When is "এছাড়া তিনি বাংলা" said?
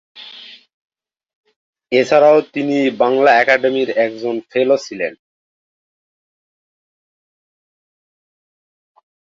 1.91-3.31